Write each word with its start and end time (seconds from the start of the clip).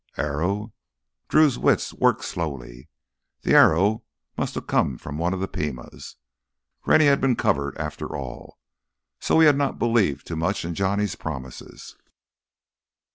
Arrow? 0.17 0.73
Drew's 1.29 1.59
wits 1.59 1.93
worked 1.93 2.23
slowly. 2.25 2.89
The 3.43 3.53
arrow 3.53 4.03
must 4.35 4.55
have 4.55 4.65
come 4.65 4.97
from 4.97 5.19
one 5.19 5.31
of 5.31 5.39
the 5.41 5.47
Pimas—Rennie 5.47 7.05
had 7.05 7.21
been 7.21 7.35
covered, 7.35 7.77
after 7.77 8.15
all. 8.15 8.57
So 9.19 9.39
he 9.39 9.45
had 9.45 9.57
not 9.57 9.77
believed 9.77 10.25
too 10.25 10.35
much 10.35 10.65
in 10.65 10.73
Johnny's 10.73 11.13
promises.... 11.13 11.97